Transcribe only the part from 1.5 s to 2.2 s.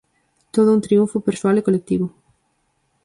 e colectivo.